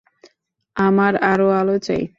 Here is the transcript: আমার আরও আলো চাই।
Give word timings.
আমার 0.75 1.13
আরও 1.23 1.47
আলো 1.59 1.75
চাই। 1.87 2.01